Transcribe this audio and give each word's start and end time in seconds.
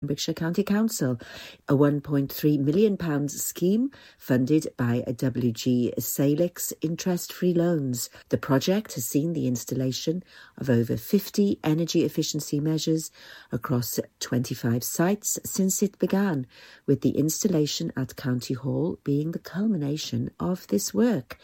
Pembrokeshire 0.00 0.32
County 0.32 0.62
Council, 0.62 1.20
a 1.68 1.74
£1.3 1.74 2.58
million 2.58 3.28
scheme 3.28 3.90
funded 4.16 4.66
by 4.78 5.04
WG 5.06 5.92
Salix 6.00 6.72
interest-free 6.80 7.52
loans. 7.52 8.08
The 8.30 8.38
project 8.38 8.94
has 8.94 9.04
seen 9.04 9.34
the 9.34 9.46
installation 9.46 10.24
of 10.56 10.70
over 10.70 10.96
50 10.96 11.58
energy 11.62 12.02
efficiency 12.02 12.60
measures 12.60 13.10
across 13.52 14.00
25 14.20 14.82
sites 14.82 15.38
since 15.44 15.82
it 15.82 15.98
began, 15.98 16.46
with 16.86 17.02
the 17.02 17.10
installation 17.10 17.92
at 17.94 18.16
County 18.16 18.54
Hall 18.54 18.98
being 19.04 19.32
the 19.32 19.38
culmination 19.38 20.30
of 20.40 20.66
this 20.68 20.94
work. 20.94 21.36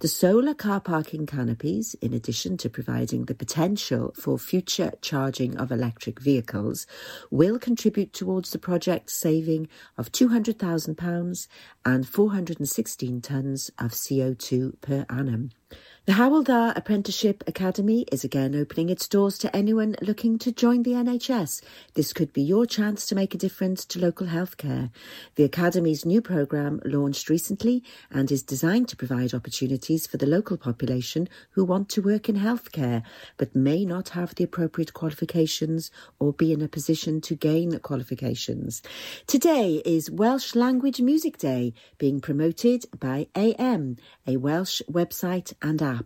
The 0.00 0.08
solar 0.08 0.54
car 0.54 0.80
parking 0.80 1.26
canopies, 1.26 1.94
in 2.00 2.12
addition 2.12 2.56
to 2.56 2.68
providing 2.68 3.26
the 3.26 3.36
potential 3.36 4.12
for 4.16 4.36
future 4.36 4.90
charging 5.00 5.56
of 5.56 5.70
electric 5.70 6.18
vehicles, 6.18 6.88
will 7.30 7.60
contribute 7.60 7.99
contribute 8.00 8.12
towards 8.12 8.50
the 8.50 8.58
project 8.58 9.10
saving 9.10 9.68
of 9.98 10.10
£200,000 10.10 11.48
and 11.84 12.08
416 12.08 13.20
tonnes 13.20 13.70
of 13.78 13.92
CO2 13.92 14.80
per 14.80 15.04
annum. 15.10 15.50
The 16.10 16.16
Hywel 16.16 16.42
Dda 16.44 16.76
Apprenticeship 16.76 17.44
Academy 17.46 18.04
is 18.10 18.24
again 18.24 18.56
opening 18.56 18.90
its 18.90 19.06
doors 19.06 19.38
to 19.38 19.56
anyone 19.56 19.94
looking 20.02 20.40
to 20.40 20.50
join 20.50 20.82
the 20.82 20.94
NHS. 20.94 21.62
This 21.94 22.12
could 22.12 22.32
be 22.32 22.42
your 22.42 22.66
chance 22.66 23.06
to 23.06 23.14
make 23.14 23.32
a 23.32 23.38
difference 23.38 23.84
to 23.84 24.00
local 24.00 24.26
healthcare. 24.26 24.90
The 25.36 25.44
Academy's 25.44 26.04
new 26.04 26.20
programme 26.20 26.80
launched 26.84 27.28
recently 27.28 27.84
and 28.10 28.32
is 28.32 28.42
designed 28.42 28.88
to 28.88 28.96
provide 28.96 29.32
opportunities 29.32 30.08
for 30.08 30.16
the 30.16 30.26
local 30.26 30.56
population 30.56 31.28
who 31.52 31.64
want 31.64 31.88
to 31.90 32.02
work 32.02 32.28
in 32.28 32.34
healthcare 32.34 33.04
but 33.36 33.54
may 33.54 33.84
not 33.84 34.08
have 34.08 34.34
the 34.34 34.42
appropriate 34.42 34.92
qualifications 34.92 35.92
or 36.18 36.32
be 36.32 36.52
in 36.52 36.60
a 36.60 36.66
position 36.66 37.20
to 37.20 37.36
gain 37.36 37.78
qualifications. 37.78 38.82
Today 39.28 39.80
is 39.84 40.10
Welsh 40.10 40.56
Language 40.56 41.00
Music 41.00 41.38
Day 41.38 41.72
being 41.98 42.20
promoted 42.20 42.86
by 42.98 43.28
AM, 43.36 43.96
a 44.26 44.38
Welsh 44.38 44.82
website 44.90 45.52
and 45.62 45.80
app. 45.80 45.99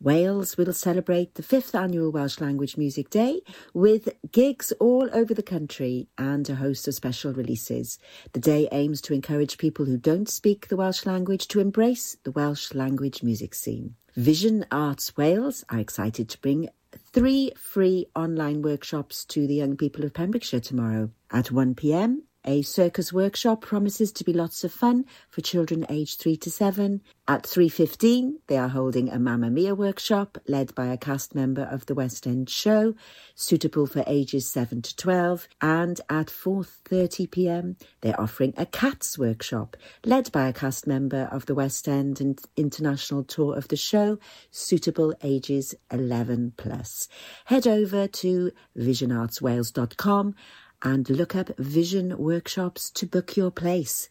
Wales 0.00 0.56
will 0.56 0.72
celebrate 0.72 1.34
the 1.34 1.42
fifth 1.42 1.74
annual 1.74 2.10
Welsh 2.10 2.40
Language 2.40 2.76
Music 2.78 3.10
Day 3.10 3.42
with 3.74 4.08
gigs 4.32 4.72
all 4.80 5.10
over 5.12 5.34
the 5.34 5.42
country 5.42 6.08
and 6.16 6.48
a 6.48 6.54
host 6.54 6.88
of 6.88 6.94
special 6.94 7.34
releases. 7.34 7.98
The 8.32 8.40
day 8.40 8.66
aims 8.72 9.02
to 9.02 9.14
encourage 9.14 9.58
people 9.58 9.84
who 9.84 9.98
don't 9.98 10.28
speak 10.28 10.68
the 10.68 10.76
Welsh 10.76 11.04
language 11.04 11.48
to 11.48 11.60
embrace 11.60 12.16
the 12.24 12.30
Welsh 12.30 12.72
language 12.72 13.22
music 13.22 13.54
scene. 13.54 13.94
Vision 14.16 14.64
Arts 14.70 15.16
Wales 15.16 15.64
are 15.68 15.78
excited 15.78 16.28
to 16.30 16.40
bring 16.40 16.68
three 17.12 17.52
free 17.56 18.06
online 18.16 18.62
workshops 18.62 19.24
to 19.26 19.46
the 19.46 19.54
young 19.54 19.76
people 19.76 20.04
of 20.04 20.14
Pembrokeshire 20.14 20.60
tomorrow. 20.60 21.10
At 21.30 21.46
1pm, 21.46 22.22
a 22.44 22.62
circus 22.62 23.12
workshop 23.12 23.60
promises 23.60 24.12
to 24.12 24.24
be 24.24 24.32
lots 24.32 24.64
of 24.64 24.72
fun 24.72 25.04
for 25.28 25.40
children 25.40 25.84
aged 25.88 26.20
3 26.20 26.36
to 26.38 26.50
7. 26.50 27.00
At 27.28 27.44
3.15, 27.44 28.34
they 28.46 28.56
are 28.56 28.68
holding 28.68 29.08
a 29.08 29.18
Mamma 29.18 29.50
Mia 29.50 29.74
workshop 29.74 30.38
led 30.48 30.74
by 30.74 30.86
a 30.86 30.96
cast 30.96 31.34
member 31.34 31.62
of 31.62 31.86
the 31.86 31.94
West 31.94 32.26
End 32.26 32.50
show, 32.50 32.94
suitable 33.34 33.86
for 33.86 34.02
ages 34.06 34.50
7 34.50 34.82
to 34.82 34.96
12. 34.96 35.48
And 35.60 36.00
at 36.08 36.26
4.30pm, 36.26 37.76
they're 38.00 38.20
offering 38.20 38.54
a 38.56 38.66
Cats 38.66 39.18
workshop 39.18 39.76
led 40.04 40.32
by 40.32 40.48
a 40.48 40.52
cast 40.52 40.86
member 40.86 41.28
of 41.30 41.46
the 41.46 41.54
West 41.54 41.86
End 41.86 42.20
and 42.20 42.40
international 42.56 43.22
tour 43.22 43.56
of 43.56 43.68
the 43.68 43.76
show, 43.76 44.18
suitable 44.50 45.14
ages 45.22 45.74
11 45.92 46.54
plus. 46.56 47.08
Head 47.44 47.66
over 47.66 48.08
to 48.08 48.50
visionartswales.com 48.76 50.34
and 50.82 51.08
look 51.10 51.34
up 51.34 51.50
Vision 51.58 52.16
Workshops 52.16 52.90
to 52.92 53.06
book 53.06 53.36
your 53.36 53.50
place. 53.50 54.08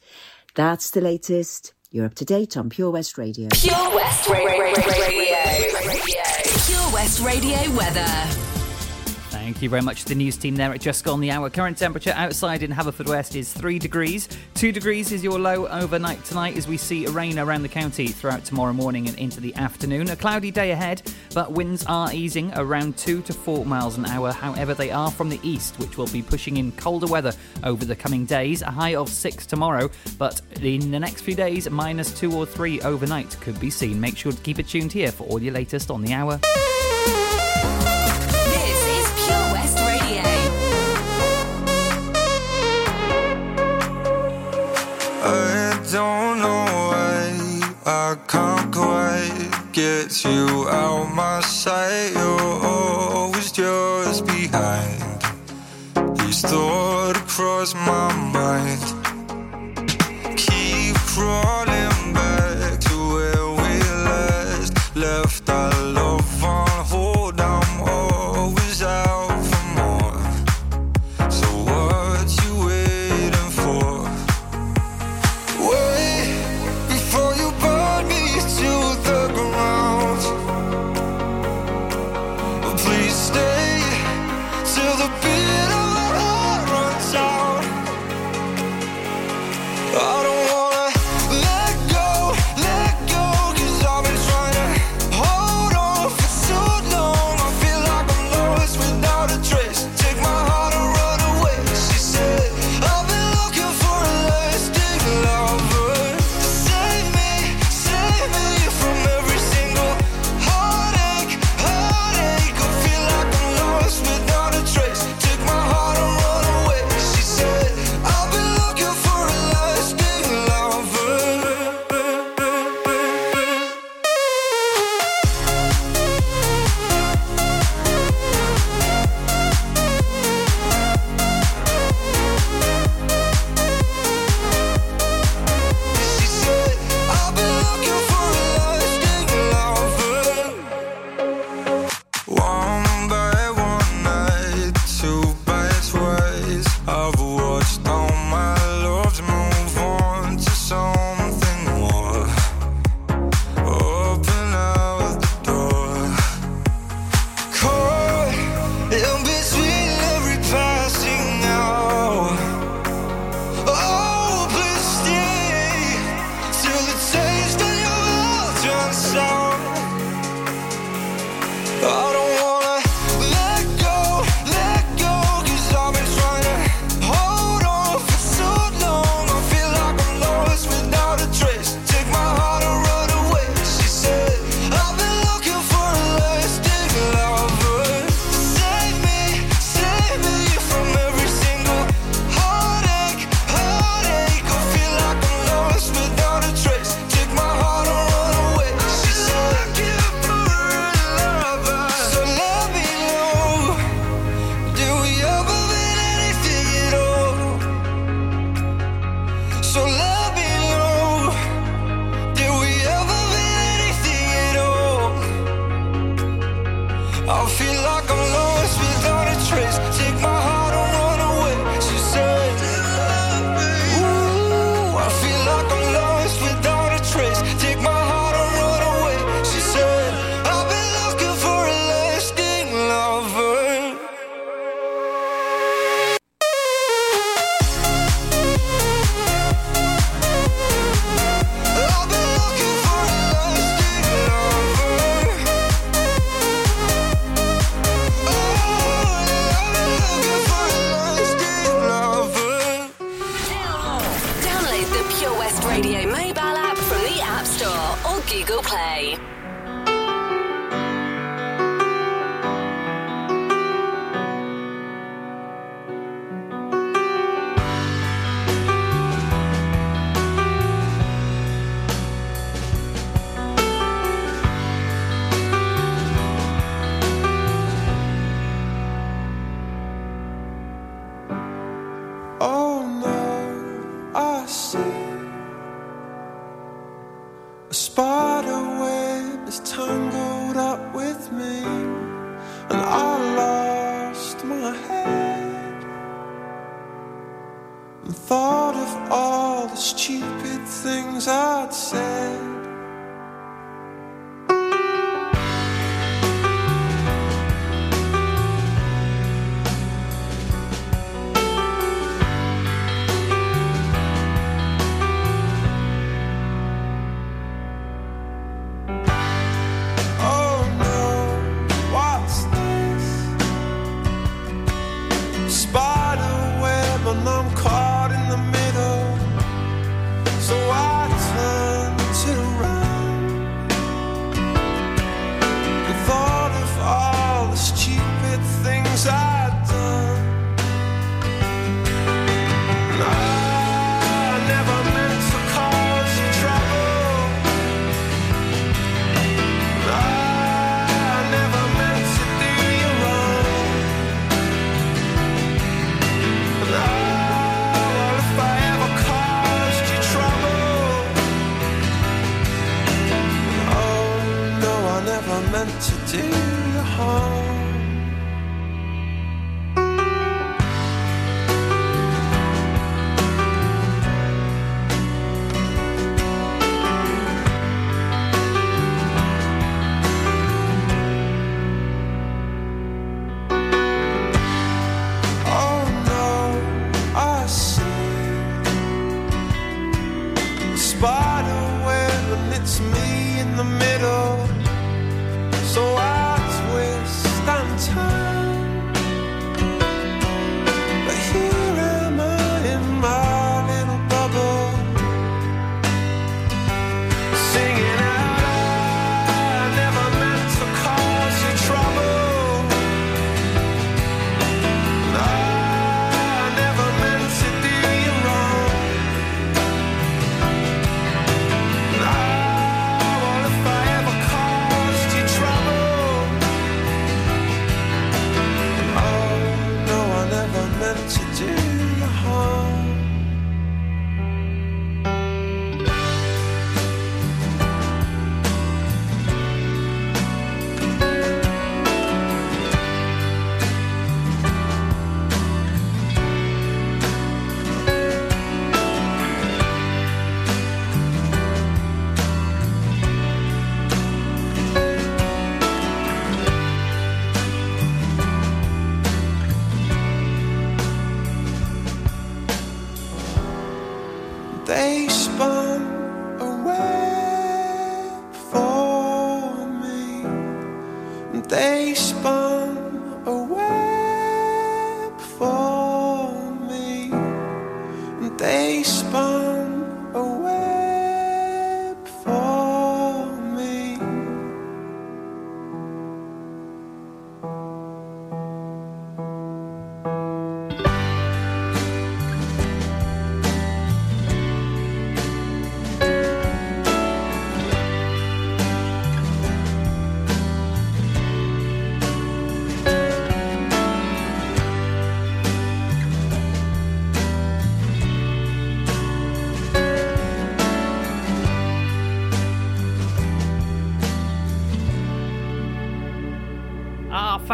That's 0.55 0.91
the 0.91 1.01
latest. 1.01 1.73
You're 1.91 2.05
up 2.05 2.15
to 2.15 2.25
date 2.25 2.55
on 2.57 2.69
Pure 2.69 2.91
West 2.91 3.17
Radio. 3.17 3.49
Pure 3.51 3.95
West 3.95 4.29
Radio. 4.29 4.73
Pure 6.65 6.93
West 6.93 7.19
Radio 7.21 7.75
weather. 7.75 8.48
Thank 9.49 9.63
you 9.63 9.69
very 9.69 9.81
much 9.81 10.03
to 10.03 10.09
the 10.09 10.13
news 10.13 10.37
team 10.37 10.55
there 10.55 10.71
at 10.71 10.79
Just 10.79 11.03
Gone 11.03 11.19
the 11.19 11.31
Hour. 11.31 11.49
Current 11.49 11.75
temperature 11.75 12.13
outside 12.15 12.61
in 12.61 12.71
Haverfordwest 12.71 13.35
is 13.35 13.51
3 13.51 13.79
degrees. 13.79 14.29
2 14.53 14.71
degrees 14.71 15.11
is 15.11 15.23
your 15.23 15.39
low 15.39 15.65
overnight 15.69 16.23
tonight 16.23 16.55
as 16.55 16.67
we 16.67 16.77
see 16.77 17.07
rain 17.07 17.39
around 17.39 17.63
the 17.63 17.67
county 17.67 18.09
throughout 18.09 18.45
tomorrow 18.45 18.73
morning 18.73 19.07
and 19.07 19.17
into 19.17 19.41
the 19.41 19.55
afternoon. 19.55 20.11
A 20.11 20.15
cloudy 20.15 20.51
day 20.51 20.69
ahead, 20.69 21.01
but 21.33 21.51
winds 21.51 21.83
are 21.87 22.13
easing 22.13 22.53
around 22.57 22.95
2 22.97 23.23
to 23.23 23.33
4 23.33 23.65
miles 23.65 23.97
an 23.97 24.05
hour. 24.05 24.31
However, 24.31 24.75
they 24.75 24.91
are 24.91 25.09
from 25.09 25.29
the 25.29 25.39
east, 25.41 25.79
which 25.79 25.97
will 25.97 26.07
be 26.09 26.21
pushing 26.21 26.57
in 26.57 26.71
colder 26.73 27.07
weather 27.07 27.33
over 27.63 27.85
the 27.85 27.95
coming 27.95 28.25
days. 28.25 28.61
A 28.61 28.69
high 28.69 28.93
of 28.93 29.09
6 29.09 29.47
tomorrow, 29.47 29.89
but 30.19 30.43
in 30.61 30.91
the 30.91 30.99
next 30.99 31.21
few 31.21 31.33
days, 31.33 31.67
minus 31.67 32.13
2 32.19 32.31
or 32.33 32.45
3 32.45 32.81
overnight 32.81 33.35
could 33.41 33.59
be 33.59 33.71
seen. 33.71 33.99
Make 33.99 34.15
sure 34.15 34.31
to 34.31 34.41
keep 34.41 34.59
it 34.59 34.67
tuned 34.67 34.91
here 34.91 35.11
for 35.11 35.23
all 35.23 35.41
your 35.41 35.55
latest 35.55 35.89
on 35.89 36.03
the 36.03 36.13
hour. 36.13 36.39
I 48.09 48.15
can't 48.27 48.73
quite 48.73 49.51
get 49.71 50.25
you 50.25 50.67
out 50.67 51.13
my 51.13 51.41
sight. 51.41 52.11
You're 52.15 52.65
always 52.65 53.51
just 53.51 54.25
behind. 54.25 55.03
Each 56.25 56.37
thought 56.37 57.17
across 57.17 57.75
my 57.75 58.11
mind. 58.33 58.98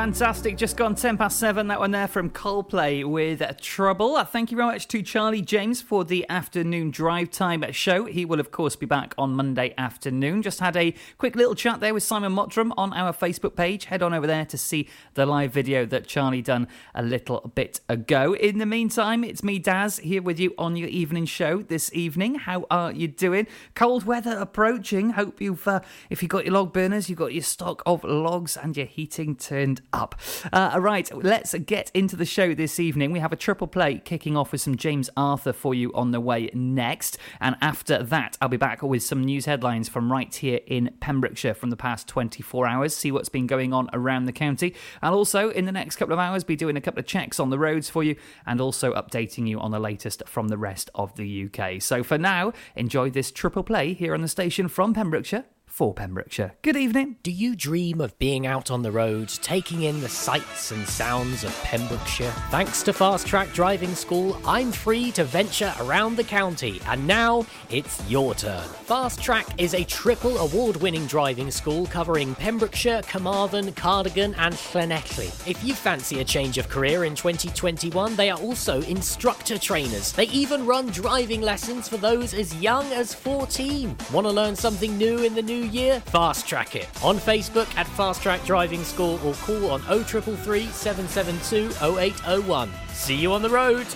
Fantastic. 0.05 0.55
Just 0.55 0.77
gone 0.77 0.93
10 0.93 1.17
past 1.17 1.39
7. 1.39 1.65
That 1.67 1.79
one 1.79 1.89
there 1.89 2.07
from 2.07 2.29
Coldplay 2.29 3.03
with 3.03 3.41
Trouble. 3.59 4.17
Uh, 4.17 4.23
Thank 4.23 4.51
you 4.51 4.55
very 4.55 4.67
much 4.67 4.87
to 4.89 5.01
Charlie 5.01 5.41
James 5.41 5.81
for 5.81 6.05
the 6.05 6.29
afternoon 6.29 6.91
drive 6.91 7.31
time 7.31 7.65
show. 7.71 8.05
He 8.05 8.23
will, 8.23 8.39
of 8.39 8.51
course, 8.51 8.75
be 8.75 8.85
back 8.85 9.15
on 9.17 9.33
Monday 9.33 9.73
afternoon. 9.79 10.43
Just 10.43 10.59
had 10.59 10.77
a 10.77 10.93
quick 11.17 11.35
little 11.35 11.55
chat 11.55 11.79
there 11.79 11.91
with 11.91 12.03
Simon 12.03 12.33
Mottram 12.33 12.71
on 12.77 12.93
our 12.93 13.13
Facebook 13.13 13.55
page. 13.55 13.85
Head 13.85 14.03
on 14.03 14.13
over 14.13 14.27
there 14.27 14.45
to 14.45 14.59
see 14.59 14.87
the 15.15 15.25
live 15.25 15.51
video 15.51 15.87
that 15.87 16.05
Charlie 16.05 16.43
done 16.43 16.67
a 16.93 17.01
little 17.01 17.51
bit 17.55 17.79
ago. 17.89 18.33
In 18.33 18.59
the 18.59 18.67
meantime, 18.67 19.23
it's 19.23 19.43
me, 19.43 19.57
Daz, 19.57 19.97
here 19.97 20.21
with 20.21 20.39
you 20.39 20.53
on 20.59 20.75
your 20.75 20.89
evening 20.89 21.25
show 21.25 21.63
this 21.63 21.91
evening. 21.95 22.35
How 22.35 22.67
are 22.69 22.91
you 22.91 23.07
doing? 23.07 23.47
Cold 23.73 24.03
weather 24.03 24.37
approaching. 24.37 25.11
Hope 25.11 25.41
you've, 25.41 25.67
uh, 25.67 25.79
if 26.11 26.21
you've 26.21 26.29
got 26.29 26.45
your 26.45 26.53
log 26.53 26.73
burners, 26.73 27.09
you've 27.09 27.17
got 27.17 27.33
your 27.33 27.41
stock 27.41 27.81
of 27.87 28.03
logs 28.03 28.55
and 28.55 28.77
your 28.77 28.85
heating 28.85 29.35
turned 29.35 29.81
up. 29.95 30.15
Uh, 30.51 30.77
right, 30.79 31.09
let's 31.15 31.53
get 31.53 31.89
into 31.93 32.15
the 32.15 32.25
show 32.25 32.53
this 32.53 32.79
evening. 32.79 33.11
We 33.11 33.19
have 33.19 33.31
a 33.31 33.37
triple 33.37 33.67
play 33.67 34.01
kicking 34.03 34.35
off 34.35 34.51
with 34.51 34.61
some 34.61 34.75
James 34.75 35.09
Arthur 35.15 35.53
for 35.53 35.73
you 35.73 35.91
on 35.93 36.11
the 36.11 36.19
way 36.19 36.49
next. 36.53 37.17
And 37.39 37.55
after 37.61 38.03
that, 38.03 38.37
I'll 38.41 38.49
be 38.49 38.57
back 38.57 38.83
with 38.83 39.01
some 39.01 39.23
news 39.23 39.45
headlines 39.45 39.87
from 39.89 40.11
right 40.11 40.33
here 40.33 40.59
in 40.67 40.93
Pembrokeshire 40.99 41.53
from 41.53 41.69
the 41.69 41.77
past 41.77 42.07
24 42.07 42.67
hours, 42.67 42.95
see 42.95 43.11
what's 43.11 43.29
been 43.29 43.47
going 43.47 43.73
on 43.73 43.89
around 43.93 44.25
the 44.25 44.33
county. 44.33 44.75
I'll 45.01 45.15
also, 45.15 45.49
in 45.49 45.65
the 45.65 45.71
next 45.71 45.95
couple 45.95 46.13
of 46.13 46.19
hours, 46.19 46.43
be 46.43 46.55
doing 46.55 46.75
a 46.75 46.81
couple 46.81 46.99
of 46.99 47.05
checks 47.05 47.39
on 47.39 47.49
the 47.49 47.59
roads 47.59 47.89
for 47.89 48.03
you 48.03 48.15
and 48.45 48.59
also 48.59 48.93
updating 48.93 49.47
you 49.47 49.59
on 49.59 49.71
the 49.71 49.79
latest 49.79 50.23
from 50.27 50.49
the 50.49 50.57
rest 50.57 50.89
of 50.93 51.15
the 51.15 51.45
UK. 51.45 51.81
So 51.81 52.03
for 52.03 52.17
now, 52.17 52.51
enjoy 52.75 53.09
this 53.09 53.31
triple 53.31 53.63
play 53.63 53.93
here 53.93 54.13
on 54.13 54.21
the 54.21 54.27
station 54.27 54.67
from 54.67 54.93
Pembrokeshire 54.93 55.45
for 55.75 55.93
Pembrokeshire. 55.93 56.53
Good 56.61 56.77
evening. 56.77 57.17
Do 57.21 57.31
you 57.31 57.53
dream 57.53 57.99
of 57.99 58.17
being 58.17 58.47
out 58.47 58.71
on 58.71 58.81
the 58.81 58.93
road, 58.93 59.27
taking 59.27 59.83
in 59.83 59.99
the 59.99 60.07
sights 60.07 60.71
and 60.71 60.87
sounds 60.87 61.43
of 61.43 61.53
Pembrokeshire? 61.63 62.31
Thanks 62.49 62.81
to 62.83 62.93
Fast 62.93 63.27
Track 63.27 63.51
Driving 63.51 63.93
School, 63.93 64.39
I'm 64.45 64.71
free 64.71 65.11
to 65.11 65.25
venture 65.25 65.73
around 65.81 66.15
the 66.15 66.23
county, 66.23 66.79
and 66.87 67.05
now 67.05 67.45
it's 67.69 68.01
your 68.09 68.33
turn. 68.35 68.63
Fast 68.85 69.21
Track 69.21 69.47
is 69.59 69.73
a 69.73 69.83
triple 69.83 70.37
award 70.37 70.77
winning 70.77 71.07
driving 71.07 71.51
school 71.51 71.87
covering 71.87 72.35
Pembrokeshire, 72.35 73.01
Carmarthen, 73.01 73.73
Cardigan, 73.73 74.33
and 74.35 74.55
Llanelli. 74.55 75.27
If 75.45 75.61
you 75.61 75.73
fancy 75.73 76.21
a 76.21 76.23
change 76.23 76.57
of 76.57 76.69
career 76.69 77.03
in 77.03 77.15
2021, 77.15 78.15
they 78.15 78.29
are 78.29 78.39
also 78.39 78.81
instructor 78.83 79.57
trainers. 79.57 80.13
They 80.13 80.27
even 80.27 80.65
run 80.65 80.87
driving 80.87 81.41
lessons 81.41 81.89
for 81.89 81.97
those 81.97 82.33
as 82.33 82.55
young 82.61 82.85
as 82.93 83.13
14. 83.13 83.97
Want 84.13 84.25
to 84.25 84.31
learn 84.31 84.55
something 84.55 84.97
new 84.97 85.17
in 85.17 85.35
the 85.35 85.41
new 85.41 85.64
year? 85.65 85.99
Fast 86.01 86.47
Track 86.47 86.75
it 86.75 86.87
on 87.03 87.17
Facebook 87.17 87.67
at 87.77 87.87
Fast 87.87 88.21
Track 88.21 88.43
Driving 88.45 88.83
School 88.83 89.19
or 89.25 89.33
call 89.35 89.71
on 89.71 89.81
0333 89.81 90.67
772 90.67 91.71
0801. 91.99 92.71
See 92.89 93.15
you 93.15 93.31
on 93.33 93.41
the 93.41 93.49
road. 93.49 93.87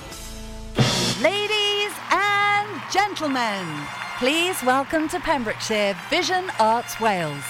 Ladies 1.21 1.91
and 2.11 2.81
gentlemen, 2.91 3.65
please 4.17 4.61
welcome 4.63 5.07
to 5.09 5.19
Pembrokeshire 5.19 5.97
Vision 6.09 6.49
Arts 6.59 6.99
Wales, 6.99 7.43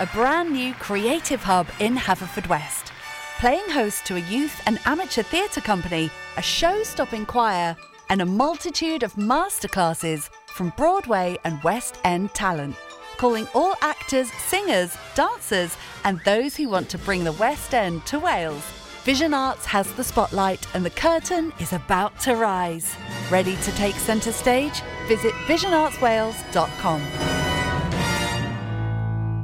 a 0.00 0.06
brand 0.06 0.52
new 0.52 0.74
creative 0.74 1.42
hub 1.42 1.68
in 1.80 1.96
Haverfordwest. 1.96 2.90
Playing 3.38 3.68
host 3.70 4.04
to 4.06 4.16
a 4.16 4.20
youth 4.20 4.60
and 4.66 4.78
amateur 4.86 5.22
theatre 5.22 5.60
company, 5.60 6.10
a 6.36 6.42
show 6.42 6.82
stopping 6.82 7.26
choir, 7.26 7.76
and 8.08 8.20
a 8.20 8.26
multitude 8.26 9.02
of 9.02 9.14
masterclasses 9.14 10.28
from 10.46 10.72
Broadway 10.76 11.38
and 11.44 11.62
West 11.62 11.98
End 12.04 12.32
talent. 12.34 12.76
Calling 13.22 13.46
all 13.54 13.76
actors, 13.82 14.32
singers, 14.48 14.96
dancers, 15.14 15.76
and 16.02 16.20
those 16.24 16.56
who 16.56 16.68
want 16.68 16.88
to 16.88 16.98
bring 16.98 17.22
the 17.22 17.30
West 17.30 17.72
End 17.72 18.04
to 18.06 18.18
Wales. 18.18 18.64
Vision 19.04 19.32
Arts 19.32 19.64
has 19.64 19.92
the 19.92 20.02
spotlight 20.02 20.66
and 20.74 20.84
the 20.84 20.90
curtain 20.90 21.52
is 21.60 21.72
about 21.72 22.18
to 22.22 22.34
rise. 22.34 22.96
Ready 23.30 23.54
to 23.58 23.70
take 23.76 23.94
centre 23.94 24.32
stage? 24.32 24.82
Visit 25.06 25.34
visionartswales.com. 25.46 27.00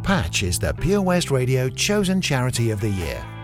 Patch 0.02 0.42
is 0.42 0.58
the 0.58 0.74
Pure 0.74 1.02
West 1.02 1.30
Radio 1.30 1.68
chosen 1.68 2.20
charity 2.20 2.72
of 2.72 2.80
the 2.80 2.90
year. 2.90 3.24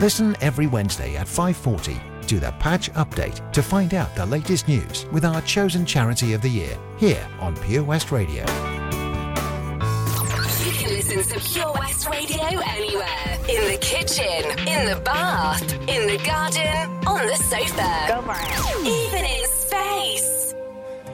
Listen 0.00 0.34
every 0.40 0.66
Wednesday 0.66 1.16
at 1.16 1.26
5:40 1.26 2.00
to 2.26 2.40
the 2.40 2.52
Patch 2.58 2.90
Update 2.92 3.52
to 3.52 3.62
find 3.62 3.94
out 3.94 4.14
the 4.16 4.24
latest 4.26 4.66
news 4.66 5.06
with 5.12 5.24
our 5.24 5.42
chosen 5.42 5.84
charity 5.84 6.32
of 6.32 6.40
the 6.40 6.48
year 6.48 6.78
here 6.96 7.26
on 7.40 7.54
Pure 7.56 7.84
West 7.84 8.10
Radio. 8.10 8.42
You 10.64 10.72
can 10.72 10.90
listen 10.90 11.22
to 11.22 11.40
Pure 11.40 11.72
West 11.78 12.08
Radio 12.08 12.42
anywhere. 12.66 13.38
In 13.48 13.70
the 13.70 13.78
kitchen, 13.80 14.44
in 14.66 14.86
the 14.86 15.00
bath, 15.04 15.72
in 15.88 16.06
the 16.06 16.18
garden, 16.24 17.06
on 17.06 17.26
the 17.26 17.36
sofa. 17.36 18.06
Go 18.08 18.22
for 18.22 18.34
it. 18.34 18.86
Even 18.86 19.24
in 19.24 19.44
space. 19.44 19.61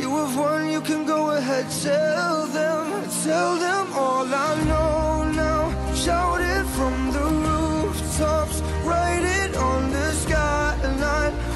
You 0.00 0.08
have 0.16 0.34
won, 0.34 0.70
you 0.70 0.80
can 0.80 1.04
go 1.04 1.30
ahead, 1.32 1.66
tell 1.82 2.46
them, 2.46 3.04
tell 3.22 3.56
them 3.58 3.86
all 3.92 4.24
I 4.24 4.54
know 4.64 5.30
now. 5.30 5.94
Shout 5.94 6.40
it 6.40 6.64
from 6.76 7.12
the 7.12 7.26
rooftops, 7.44 8.62
write 8.82 9.26
it 9.42 9.54
on 9.56 9.90
the 9.90 10.12
skyline. 10.12 11.49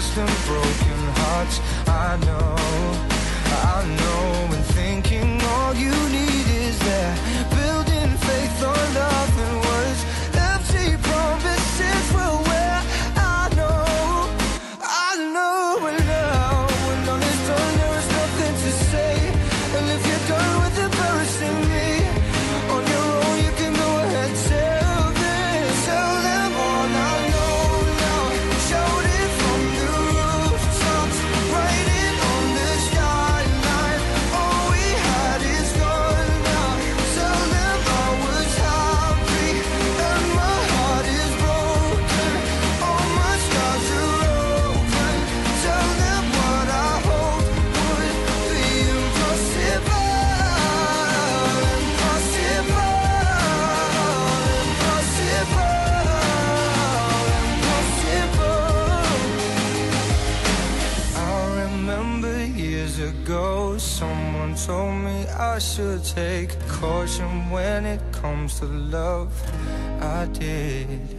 Broken 0.00 0.22
and 0.22 0.46
broken 0.46 1.00
hearts. 1.20 1.60
I 1.86 2.16
know, 2.24 2.56
I 3.74 3.84
know. 4.00 4.54
And 4.56 4.64
thinking 4.72 5.38
all 5.42 5.74
you 5.74 5.92
need 6.08 6.46
is 6.64 6.78
there. 6.78 7.16
Building 7.50 8.16
faith 8.16 8.64
on 8.64 8.94
nothing 8.94 9.19
should 65.76 66.04
take 66.04 66.50
caution 66.66 67.48
when 67.50 67.86
it 67.86 68.00
comes 68.10 68.58
to 68.58 68.64
love. 68.64 69.30
I 70.02 70.26
did. 70.32 71.09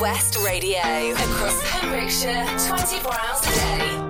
West 0.00 0.38
Radio. 0.42 0.78
Across 0.78 1.62
Pembrokeshire, 1.70 2.46
24 2.66 3.12
hours 3.12 3.46
a 3.46 3.50
day. 3.50 4.09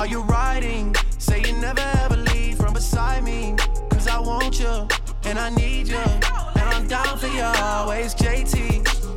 Are 0.00 0.06
you 0.06 0.22
riding? 0.22 0.96
Say 1.18 1.42
you 1.42 1.52
never 1.58 1.82
ever 2.02 2.16
leave 2.16 2.56
from 2.56 2.72
beside 2.72 3.22
me. 3.22 3.54
Cause 3.90 4.08
I 4.08 4.18
want 4.18 4.58
you 4.58 4.88
and 5.24 5.38
I 5.38 5.50
need 5.50 5.88
you. 5.88 5.98
And 5.98 6.66
I'm 6.74 6.88
down 6.88 7.18
for 7.18 7.26
you 7.26 7.42
always, 7.42 8.14
JT. 8.14 8.56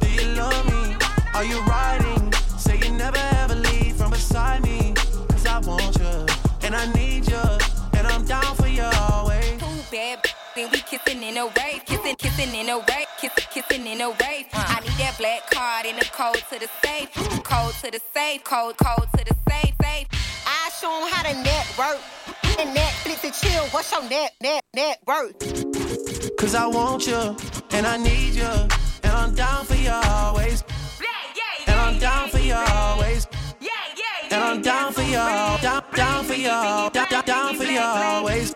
Do 0.02 0.12
you 0.12 0.28
love 0.36 0.66
me? 0.66 0.98
Are 1.36 1.46
you 1.46 1.62
riding? 1.62 2.34
Say 2.58 2.80
you 2.80 2.92
never 2.98 3.18
ever 3.40 3.56
leave 3.56 3.96
from 3.96 4.12
beside 4.12 4.62
me. 4.64 4.94
Cause 5.30 5.46
I 5.46 5.60
want 5.60 5.96
you 6.00 6.26
and 6.64 6.76
I 6.76 6.92
need 6.92 7.30
you. 7.32 7.46
And 7.94 8.06
I'm 8.06 8.26
down 8.26 8.54
for 8.58 8.68
you 8.68 8.84
always. 8.84 9.64
Ooh, 9.64 9.84
bad. 9.90 10.20
Then 10.54 10.70
we 10.70 10.80
kissing 10.80 11.24
in 11.24 11.38
a 11.38 11.46
wave, 11.46 11.86
kissing, 11.86 12.18
kissing 12.18 12.54
in 12.54 12.68
a 12.68 12.80
wave, 12.80 13.08
kissing, 13.22 13.46
kissing 13.54 13.88
in 13.88 14.02
a 14.02 14.10
wave. 14.10 14.48
I 14.52 14.82
need 14.82 14.98
that 15.00 15.16
black 15.18 15.50
card 15.50 15.86
in 15.86 15.96
the 15.96 16.10
cold 16.12 16.44
to 16.52 16.60
the 16.60 16.68
safe, 16.84 17.10
cold 17.46 17.74
to 17.76 17.90
the 17.90 18.02
safe, 18.14 18.44
cold, 18.44 18.76
cold 18.76 19.08
to 19.18 19.24
the 19.24 19.34
safe, 19.50 19.74
safe. 19.82 20.33
I 20.54 20.70
show 20.80 20.90
them 21.00 21.10
how 21.12 21.24
to 21.24 21.34
network. 21.42 22.00
And 22.60 22.76
Netflix 22.78 23.22
to 23.22 23.32
chill, 23.32 23.64
what's 23.72 23.92
your 23.92 24.04
net, 24.10 24.34
net, 24.42 24.64
net 24.76 25.00
worth? 25.08 25.40
Cause 26.38 26.54
I 26.54 26.68
want 26.68 27.08
you, 27.08 27.36
and 27.72 27.88
I 27.88 27.98
need 27.98 28.36
you, 28.36 28.54
and 29.04 29.12
I'm 29.12 29.34
down 29.34 29.66
for 29.66 29.76
you 29.76 29.90
always. 29.90 30.64
Yeah, 31.02 31.08
yeah, 31.36 31.44
yeah, 31.66 31.72
and 31.72 31.82
I'm 31.82 32.00
down 32.00 32.30
for 32.30 32.40
you 32.40 32.54
always. 32.54 33.28
Yeah, 33.60 33.70
yeah, 33.98 34.28
yeah, 34.30 34.36
and 34.36 34.44
I'm 34.44 34.62
down 34.62 34.94
for 34.94 35.02
you, 35.02 35.14
down, 35.14 35.84
down 35.96 36.26
for 36.26 36.34
you, 36.34 36.48
down, 36.92 37.26
down 37.26 37.56
for 37.56 37.64
you 37.64 37.80
always. 37.80 38.54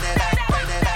That 0.00 0.16
back, 0.16 0.48
bring 0.48 0.66
that 0.66 0.84
back. 0.84 0.94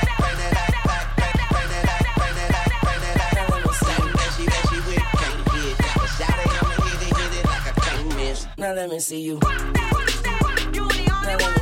Now 8.59 8.73
let 8.73 8.91
me 8.91 8.99
see 8.99 9.21
you. 9.21 9.39
That 9.39 11.39
she, 11.39 11.47
that 11.47 11.58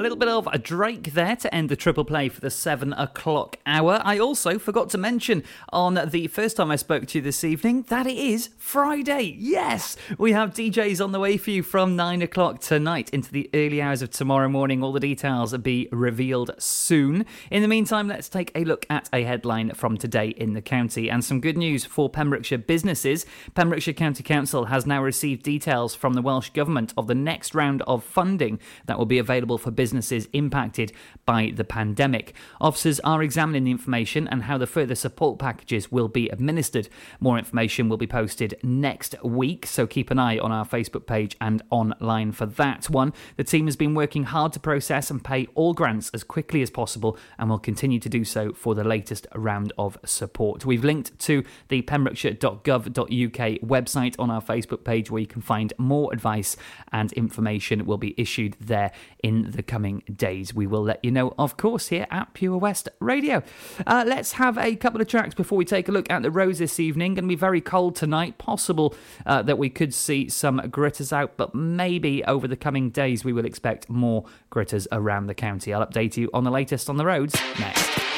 A 0.00 0.02
little 0.02 0.16
bit 0.16 0.28
of 0.28 0.48
a 0.50 0.56
Drake 0.56 1.12
there 1.12 1.36
to 1.36 1.54
end 1.54 1.68
the 1.68 1.76
triple 1.76 2.06
play 2.06 2.30
for 2.30 2.40
the 2.40 2.48
seven 2.48 2.94
o'clock 2.94 3.58
hour. 3.66 4.00
I 4.02 4.18
also 4.18 4.58
forgot 4.58 4.88
to 4.90 4.96
mention 4.96 5.44
on 5.74 6.00
the 6.10 6.26
first 6.28 6.56
time 6.56 6.70
I 6.70 6.76
spoke 6.76 7.04
to 7.08 7.18
you 7.18 7.22
this 7.22 7.44
evening 7.44 7.82
that 7.88 8.06
it 8.06 8.16
is 8.16 8.48
Friday. 8.56 9.36
Yes, 9.38 9.98
we 10.16 10.32
have 10.32 10.54
DJs 10.54 11.04
on 11.04 11.12
the 11.12 11.20
way 11.20 11.36
for 11.36 11.50
you 11.50 11.62
from 11.62 11.96
nine 11.96 12.22
o'clock 12.22 12.60
tonight 12.60 13.10
into 13.10 13.30
the 13.30 13.50
early 13.52 13.82
hours 13.82 14.00
of 14.00 14.08
tomorrow 14.08 14.48
morning. 14.48 14.82
All 14.82 14.94
the 14.94 15.00
details 15.00 15.52
will 15.52 15.58
be 15.58 15.86
revealed 15.92 16.52
soon. 16.56 17.26
In 17.50 17.60
the 17.60 17.68
meantime, 17.68 18.08
let's 18.08 18.30
take 18.30 18.52
a 18.54 18.64
look 18.64 18.86
at 18.88 19.10
a 19.12 19.24
headline 19.24 19.74
from 19.74 19.98
today 19.98 20.28
in 20.28 20.54
the 20.54 20.62
county 20.62 21.10
and 21.10 21.22
some 21.22 21.42
good 21.42 21.58
news 21.58 21.84
for 21.84 22.08
Pembrokeshire 22.08 22.56
businesses. 22.56 23.26
Pembrokeshire 23.54 23.92
County 23.92 24.22
Council 24.22 24.64
has 24.64 24.86
now 24.86 25.02
received 25.02 25.42
details 25.42 25.94
from 25.94 26.14
the 26.14 26.22
Welsh 26.22 26.48
Government 26.48 26.94
of 26.96 27.06
the 27.06 27.14
next 27.14 27.54
round 27.54 27.82
of 27.82 28.02
funding 28.02 28.58
that 28.86 28.96
will 28.96 29.04
be 29.04 29.18
available 29.18 29.58
for 29.58 29.70
businesses 29.70 29.90
impacted 30.32 30.92
by 31.24 31.52
the 31.54 31.64
pandemic. 31.64 32.34
Officers 32.60 33.00
are 33.00 33.22
examining 33.22 33.64
the 33.64 33.70
information 33.70 34.26
and 34.28 34.44
how 34.44 34.58
the 34.58 34.66
further 34.66 34.94
support 34.94 35.38
packages 35.38 35.92
will 35.92 36.08
be 36.08 36.28
administered. 36.28 36.88
More 37.20 37.38
information 37.38 37.88
will 37.88 37.96
be 37.96 38.06
posted 38.06 38.58
next 38.62 39.14
week, 39.22 39.66
so 39.66 39.86
keep 39.86 40.10
an 40.10 40.18
eye 40.18 40.38
on 40.38 40.52
our 40.52 40.64
Facebook 40.66 41.06
page 41.06 41.36
and 41.40 41.62
online 41.70 42.32
for 42.32 42.46
that 42.46 42.88
one. 42.90 43.12
The 43.36 43.44
team 43.44 43.66
has 43.66 43.76
been 43.76 43.94
working 43.94 44.24
hard 44.24 44.52
to 44.54 44.60
process 44.60 45.10
and 45.10 45.22
pay 45.22 45.46
all 45.54 45.74
grants 45.74 46.10
as 46.14 46.24
quickly 46.24 46.62
as 46.62 46.70
possible 46.70 47.18
and 47.38 47.50
will 47.50 47.58
continue 47.58 48.00
to 48.00 48.08
do 48.08 48.24
so 48.24 48.52
for 48.52 48.74
the 48.74 48.84
latest 48.84 49.26
round 49.34 49.72
of 49.78 49.98
support. 50.04 50.64
We've 50.64 50.84
linked 50.84 51.18
to 51.20 51.44
the 51.68 51.82
pembrokeshire.gov.uk 51.82 53.60
website 53.60 54.14
on 54.18 54.30
our 54.30 54.42
Facebook 54.42 54.84
page 54.84 55.10
where 55.10 55.20
you 55.20 55.26
can 55.26 55.42
find 55.42 55.72
more 55.78 56.12
advice 56.12 56.56
and 56.92 57.12
information 57.12 57.86
will 57.86 57.98
be 57.98 58.14
issued 58.16 58.56
there 58.60 58.92
in 59.22 59.50
the 59.50 59.62
coming 59.62 59.79
days. 60.14 60.54
We 60.54 60.66
will 60.66 60.82
let 60.82 61.04
you 61.04 61.10
know, 61.10 61.34
of 61.38 61.56
course, 61.56 61.88
here 61.88 62.06
at 62.10 62.34
Pure 62.34 62.58
West 62.58 62.88
Radio. 63.00 63.42
Uh, 63.86 64.04
let's 64.06 64.32
have 64.32 64.58
a 64.58 64.76
couple 64.76 65.00
of 65.00 65.08
tracks 65.08 65.34
before 65.34 65.58
we 65.58 65.64
take 65.64 65.88
a 65.88 65.92
look 65.92 66.10
at 66.10 66.22
the 66.22 66.30
roads 66.30 66.58
this 66.58 66.78
evening. 66.78 67.14
Going 67.14 67.24
to 67.24 67.28
be 67.28 67.34
very 67.34 67.60
cold 67.60 67.96
tonight. 67.96 68.38
Possible 68.38 68.94
uh, 69.26 69.42
that 69.42 69.58
we 69.58 69.70
could 69.70 69.94
see 69.94 70.28
some 70.28 70.60
gritters 70.60 71.12
out, 71.12 71.36
but 71.36 71.54
maybe 71.54 72.24
over 72.24 72.46
the 72.46 72.56
coming 72.56 72.90
days 72.90 73.24
we 73.24 73.32
will 73.32 73.44
expect 73.44 73.88
more 73.88 74.24
gritters 74.50 74.86
around 74.92 75.26
the 75.26 75.34
county. 75.34 75.72
I'll 75.72 75.86
update 75.86 76.16
you 76.16 76.30
on 76.34 76.44
the 76.44 76.50
latest 76.50 76.88
on 76.88 76.96
the 76.96 77.06
roads 77.06 77.34
next. 77.58 78.09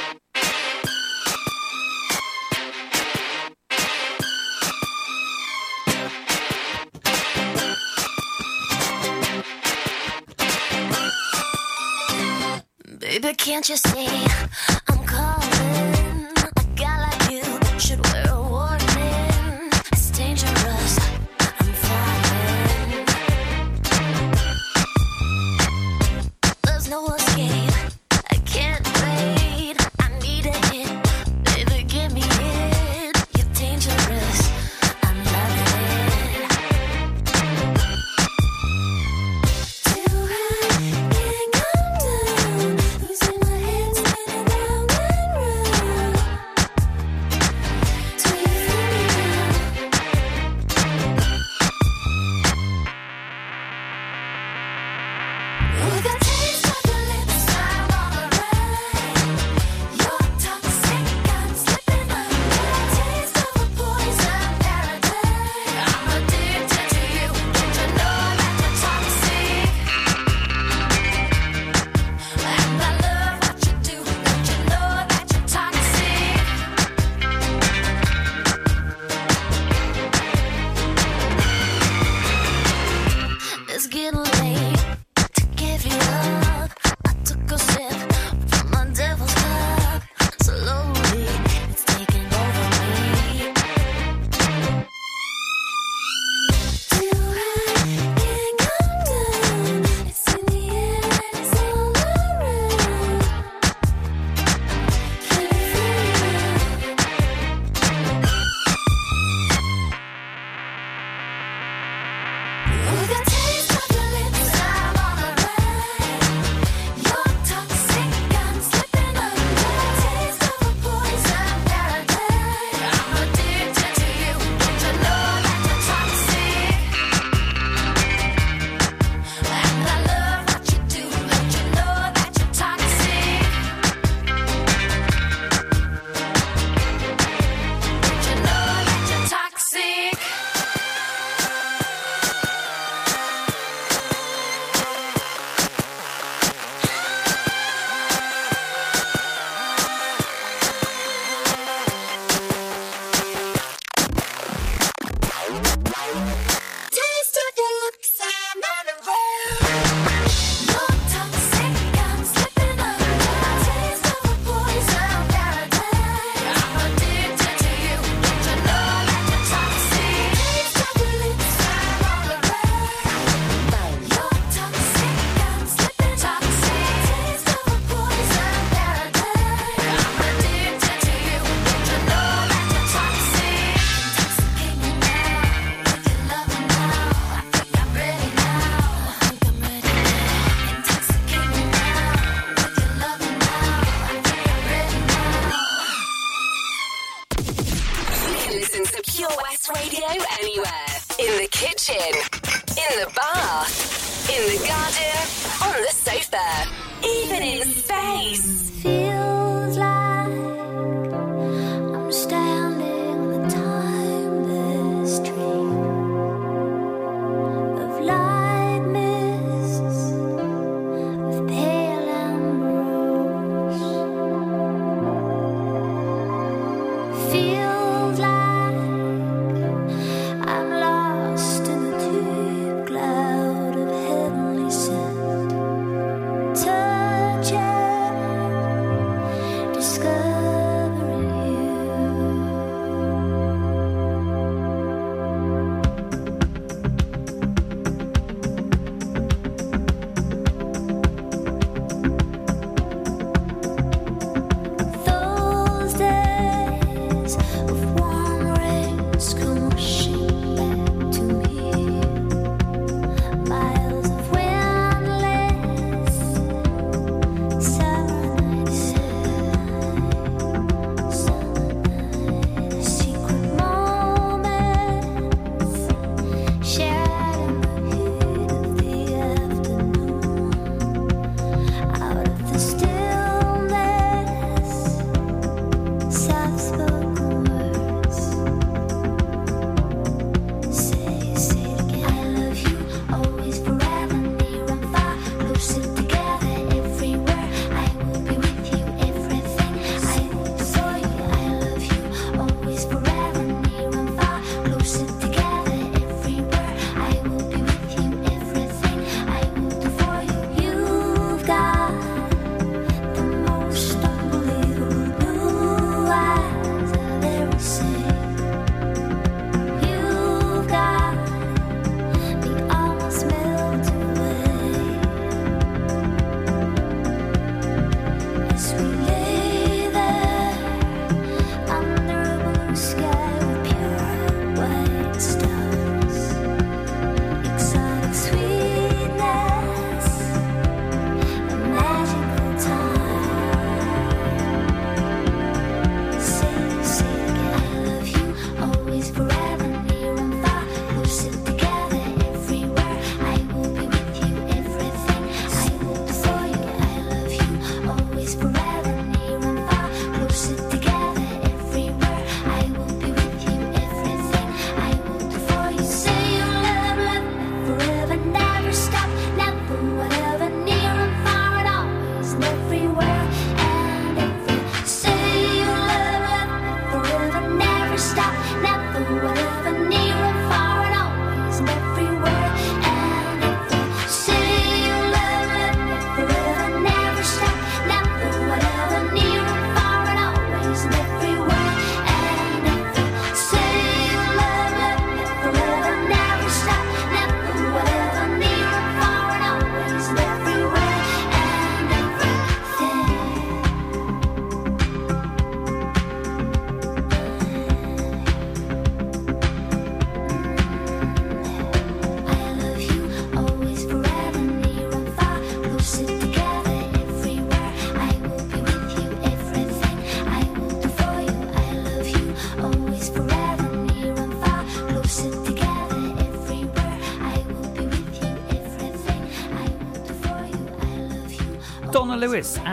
Can't 13.42 13.68
you 13.68 13.76
see 13.76 14.24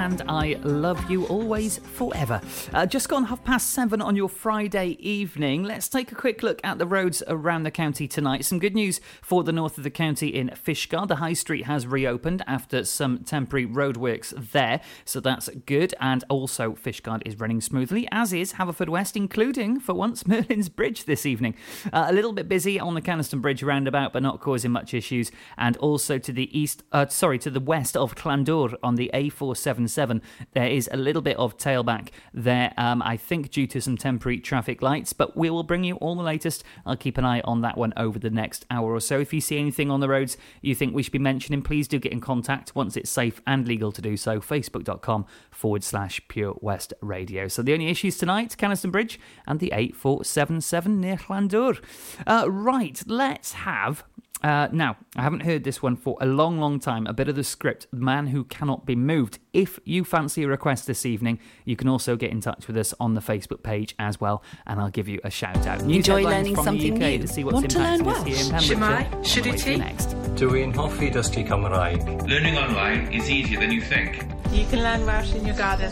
and 0.10 0.22
I 0.40 0.54
love 0.64 1.12
you 1.12 1.26
always 1.26 1.80
forever. 1.80 2.40
Uh, 2.74 2.86
just 2.86 3.10
gone 3.10 3.26
half 3.26 3.44
past 3.44 3.72
seven 3.72 4.02
on 4.02 4.16
your 4.16 4.30
Friday 4.30 4.96
evening. 4.98 5.64
Let's 5.64 5.90
take 5.90 6.14
a 6.14 6.16
quick 6.16 6.44
look 6.44 6.62
at 6.64 6.78
the 6.78 6.86
roads 6.86 7.22
around 7.28 7.64
the 7.64 7.72
county 7.72 8.08
tonight. 8.08 8.46
Some 8.46 8.58
good 8.58 8.74
news 8.74 9.02
for 9.22 9.44
the 9.44 9.52
north 9.52 9.78
of 9.78 9.84
the 9.84 9.90
county 9.90 10.30
in 10.30 10.52
Fishguard. 10.52 11.10
The 11.10 11.18
High 11.18 11.34
Street 11.34 11.66
has 11.66 11.86
reopened 11.86 12.42
after 12.48 12.86
some 12.86 13.18
temporary 13.26 13.68
roadworks 13.68 14.34
there, 14.54 14.80
so 15.04 15.20
that's 15.20 15.50
good. 15.66 15.94
And 16.00 16.24
also, 16.30 16.72
Fishguard 16.72 17.22
is 17.26 17.38
running 17.38 17.60
smoothly, 17.60 18.08
as 18.10 18.32
is 18.32 18.54
Haverfordwest, 18.54 19.18
including 19.18 19.82
for 19.82 19.94
once 19.94 20.26
Merlin's 20.28 20.70
Bridge 20.70 21.04
this 21.04 21.26
evening. 21.26 21.54
Uh, 21.92 22.06
a 22.08 22.14
little 22.14 22.32
bit 22.32 22.48
busy 22.48 22.80
on 22.80 22.94
the 22.94 23.02
Canaston 23.02 23.42
Bridge 23.42 23.62
roundabout, 23.62 24.14
but 24.14 24.24
not 24.24 24.40
causing 24.40 24.72
much 24.72 24.94
issues. 24.94 25.34
And 25.58 25.76
also 25.78 26.18
to 26.18 26.32
the 26.32 26.58
east, 26.58 26.84
uh, 26.94 27.08
sorry, 27.08 27.40
to 27.40 27.50
the 27.50 27.60
west 27.60 27.98
of 27.98 28.16
Clandur 28.16 28.76
on 28.82 28.96
the 28.96 29.12
A477, 29.14 30.22
there 30.54 30.68
is 30.68 30.90
a 30.92 30.98
little 30.98 31.22
bit 31.22 31.38
of 31.38 31.58
tailback 31.58 32.10
there. 32.34 32.74
Um, 32.78 33.02
I 33.02 33.18
think 33.18 33.52
due 33.52 33.68
to 33.68 33.82
some 33.82 33.98
temporary 33.98 34.40
traffic 34.40 34.82
lights, 34.82 35.14
but 35.14 35.36
we 35.36 35.50
will 35.50 35.64
bring 35.64 35.84
you 35.84 35.96
all 35.96 36.16
the 36.16 36.24
latest. 36.24 36.64
I'll 36.86 36.96
keep 36.96 37.18
an 37.18 37.26
eye 37.26 37.42
on 37.42 37.62
that 37.62 37.78
one 37.78 37.94
over 37.98 38.20
the 38.20 38.30
next 38.30 38.66
hour 38.70 38.94
or 38.94 39.00
so. 39.00 39.20
If 39.20 39.34
you 39.34 39.42
see 39.42 39.58
anything 39.58 39.92
on 39.92 40.00
the 40.00 40.10
roads 40.10 40.38
you 40.62 40.76
think 40.76 40.94
we 40.94 41.04
should 41.04 41.14
be 41.14 41.20
mentioning, 41.20 41.62
please 41.62 41.88
do 41.88 42.00
get 42.00 42.12
in 42.12 42.22
contact 42.22 42.76
once 42.76 42.98
it's 42.98 43.10
safe 43.10 43.42
and 43.46 43.68
legal 43.68 43.92
to 43.92 44.02
do 44.02 44.18
so. 44.18 44.40
Facebook.com 44.40 45.26
forward 45.52 45.84
slash 45.84 46.22
Pure 46.28 46.58
West 46.62 46.94
Radio. 47.02 47.48
So 47.48 47.62
the 47.62 47.74
only 47.74 47.88
issues 47.88 48.18
tonight, 48.18 48.56
Canaston 48.58 48.92
Bridge 48.92 49.20
and 49.48 49.60
the 49.60 49.72
A477 49.76 50.98
near 50.98 51.18
Llandur. 51.18 51.84
Uh, 52.26 52.46
right, 52.50 53.02
let's 53.08 53.54
have. 53.54 54.04
Uh, 54.42 54.70
now, 54.72 54.96
I 55.18 55.22
haven't 55.24 55.42
heard 55.42 55.64
this 55.66 55.82
one 55.82 55.98
for 55.98 56.18
a 56.22 56.26
long, 56.26 56.60
long 56.60 56.80
time. 56.80 57.06
A 57.08 57.14
bit 57.14 57.28
of 57.28 57.36
the 57.36 57.44
script, 57.44 57.88
Man 57.92 58.28
Who 58.28 58.46
Cannot 58.46 58.86
Be 58.86 58.96
moved. 58.96 59.40
If 59.52 59.80
you 59.84 60.06
fancy 60.06 60.44
a 60.44 60.48
request 60.48 60.88
this 60.88 61.06
evening, 61.06 61.40
you 61.66 61.76
can 61.76 61.90
also 61.90 62.16
get 62.16 62.32
in 62.32 62.40
touch 62.40 62.66
with 62.68 62.78
us 62.78 62.94
on 63.02 63.16
the 63.16 63.22
Facebook 63.22 63.64
page 63.64 63.96
as 64.00 64.22
well, 64.22 64.42
and 64.66 64.80
I'll 64.80 64.90
give 64.92 65.10
you 65.10 65.20
a 65.26 65.30
shout 65.30 65.68
out. 65.68 65.84
News 65.84 65.98
Enjoy 66.08 66.24
learning 66.24 66.56
from 66.56 66.64
something 66.64 66.94
the 66.94 67.06
UK 67.06 67.12
new? 67.14 67.20
to 67.20 67.28
see 67.28 67.44
what's 67.44 67.56
Want 67.56 67.70
to 67.72 67.80
learn 67.80 67.94
us 67.96 68.00
in 68.00 68.06
Welsh? 68.06 68.50
Pembrokeshire. 68.50 68.78
Shwmae? 68.78 69.10
Shwd 69.26 69.44
Wait 69.46 69.52
wyt 69.52 69.60
for 69.60 69.66
ti? 69.66 69.76
next. 69.78 70.10
Dwi'n 70.40 70.74
hoffi 70.74 71.12
dysgu 71.12 71.46
Cymraeg. 71.48 72.28
Learning 72.28 72.58
online 72.58 73.12
is 73.12 73.30
easier 73.30 73.60
than 73.60 73.72
you 73.72 73.82
think. 73.82 74.24
You 74.54 74.66
can 74.68 74.82
learn 74.84 75.06
Welsh 75.06 75.34
in 75.34 75.46
your 75.46 75.56
garden. 75.58 75.92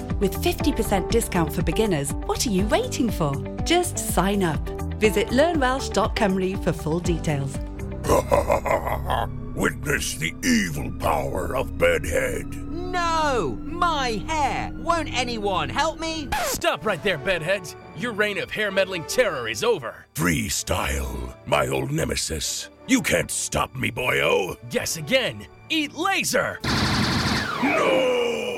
With 0.21 0.35
50% 0.35 1.09
discount 1.09 1.51
for 1.51 1.63
beginners, 1.63 2.13
what 2.13 2.45
are 2.45 2.51
you 2.51 2.67
waiting 2.67 3.09
for? 3.09 3.33
Just 3.65 3.97
sign 3.97 4.43
up. 4.43 4.61
Visit 4.99 5.29
learnwelsh.cymru 5.29 6.63
for 6.63 6.71
full 6.71 6.99
details. 6.99 7.57
Witness 9.55 10.13
the 10.13 10.35
evil 10.43 10.91
power 10.99 11.55
of 11.55 11.75
Bedhead. 11.79 12.53
No! 12.69 13.57
My 13.63 14.21
hair! 14.27 14.69
Won't 14.75 15.11
anyone 15.11 15.69
help 15.69 15.99
me? 15.99 16.29
Stop 16.43 16.85
right 16.85 17.01
there, 17.03 17.17
bedheads. 17.17 17.75
Your 17.97 18.11
reign 18.11 18.37
of 18.37 18.51
hair 18.51 18.69
meddling 18.69 19.05
terror 19.05 19.49
is 19.49 19.63
over. 19.63 20.05
Freestyle, 20.13 21.35
my 21.47 21.67
old 21.67 21.89
nemesis. 21.89 22.69
You 22.85 23.01
can't 23.01 23.31
stop 23.31 23.73
me, 23.75 23.89
boyo. 23.89 24.55
Guess 24.69 24.97
again. 24.97 25.47
Eat 25.69 25.95
laser. 25.95 26.59
No! 27.63 28.50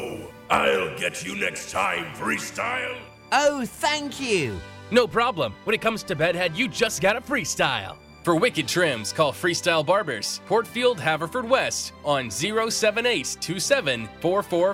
I'll 0.54 0.96
get 1.00 1.26
you 1.26 1.36
next 1.36 1.72
time, 1.72 2.14
freestyle. 2.14 2.96
Oh, 3.32 3.66
thank 3.66 4.22
you. 4.22 4.60
No 4.92 5.08
problem. 5.08 5.56
When 5.64 5.74
it 5.74 5.82
comes 5.82 6.04
to 6.04 6.16
bedhead, 6.16 6.56
you 6.56 6.68
just 6.68 7.02
gotta 7.02 7.22
freestyle. 7.22 7.96
For 8.22 8.36
wicked 8.36 8.68
trims, 8.68 9.12
call 9.12 9.34
Freestyle 9.34 9.84
Barbers, 9.84 10.42
Portfield, 10.46 11.00
Haverfordwest, 11.00 11.94
on 12.06 12.30
07827 12.30 14.08
There's 14.22 14.46
so 14.46 14.74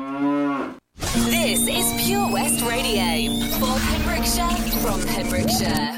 This 1.13 1.67
is 1.67 2.05
Pure 2.05 2.31
West 2.31 2.61
Radio 2.61 3.37
for 3.59 3.77
Pembrokeshire 3.89 4.47
from 4.79 5.01
Pembrokeshire. 5.07 5.91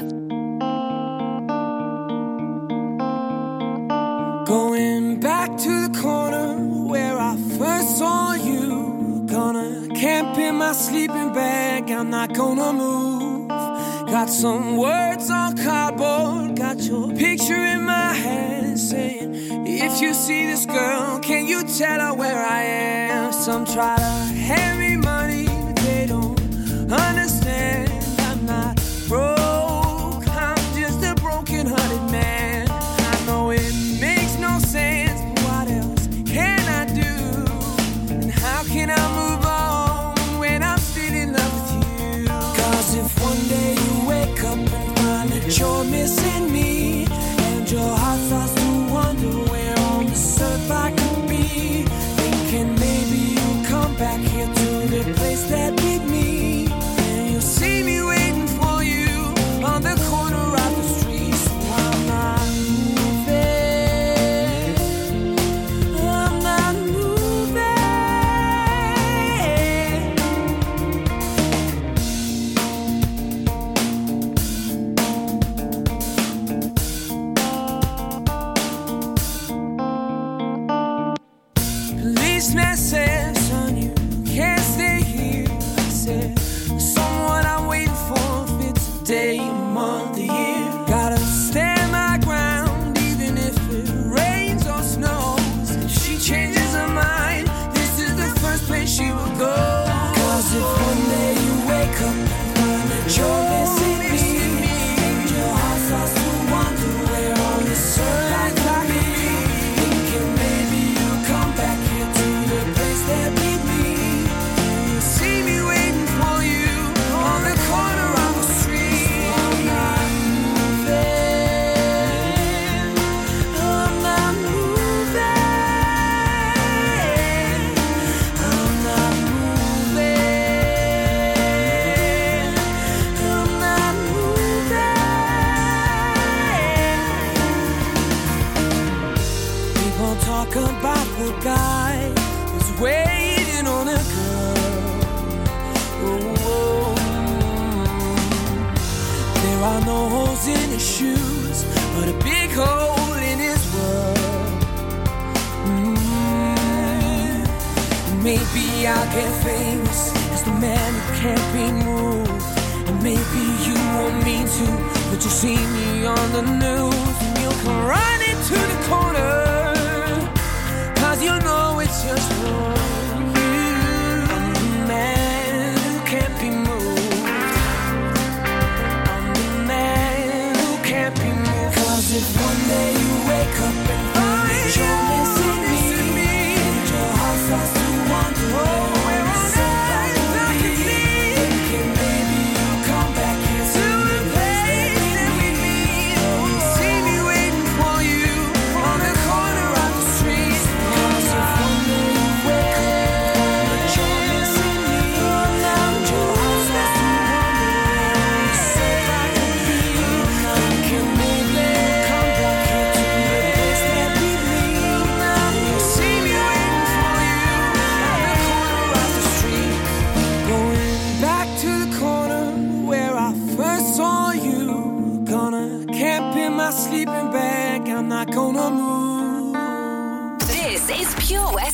Going 4.44 5.20
back 5.20 5.56
to 5.56 5.86
the 5.86 5.98
corner 6.02 6.56
where 6.88 7.16
I 7.16 7.36
first 7.56 7.96
saw 7.98 8.34
you. 8.34 9.24
Gonna 9.26 9.88
camp 9.94 10.36
in 10.36 10.56
my 10.56 10.72
sleeping 10.72 11.32
bag, 11.32 11.92
I'm 11.92 12.10
not 12.10 12.34
gonna 12.34 12.72
move. 12.72 13.48
Got 13.48 14.28
some 14.28 14.76
words 14.76 15.30
on 15.30 15.56
cardboard, 15.56 16.56
got 16.56 16.80
your 16.82 17.14
picture 17.14 17.64
in 17.64 17.84
my 17.84 18.12
hand 18.14 18.80
saying, 18.80 19.32
If 19.64 20.00
you 20.00 20.12
see 20.12 20.46
this 20.46 20.66
girl, 20.66 21.20
can 21.20 21.46
you 21.46 21.62
tell 21.62 22.00
her 22.00 22.14
where 22.14 22.44
I 22.44 22.62
am? 22.62 23.32
Some 23.32 23.64
try 23.64 23.94
to 23.96 24.02
hand 24.02 24.73